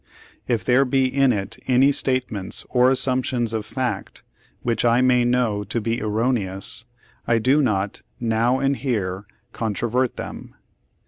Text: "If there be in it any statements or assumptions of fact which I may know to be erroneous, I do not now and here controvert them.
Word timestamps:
"If 0.47 0.65
there 0.65 0.83
be 0.83 1.05
in 1.05 1.31
it 1.31 1.59
any 1.67 1.91
statements 1.91 2.65
or 2.71 2.89
assumptions 2.89 3.53
of 3.53 3.67
fact 3.67 4.23
which 4.63 4.83
I 4.83 4.99
may 5.01 5.23
know 5.25 5.63
to 5.65 5.79
be 5.79 6.01
erroneous, 6.01 6.85
I 7.27 7.37
do 7.37 7.61
not 7.61 8.01
now 8.19 8.57
and 8.59 8.75
here 8.77 9.27
controvert 9.53 10.15
them. 10.15 10.55